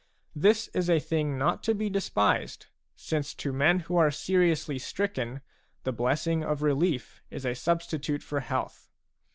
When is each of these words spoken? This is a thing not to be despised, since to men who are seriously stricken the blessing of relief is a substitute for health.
This 0.35 0.67
is 0.69 0.89
a 0.89 0.99
thing 0.99 1.37
not 1.37 1.61
to 1.61 1.75
be 1.75 1.87
despised, 1.87 2.65
since 2.95 3.35
to 3.35 3.53
men 3.53 3.81
who 3.81 3.97
are 3.97 4.09
seriously 4.09 4.79
stricken 4.79 5.41
the 5.83 5.91
blessing 5.93 6.43
of 6.43 6.63
relief 6.63 7.21
is 7.29 7.45
a 7.45 7.53
substitute 7.53 8.23
for 8.23 8.39
health. 8.39 8.89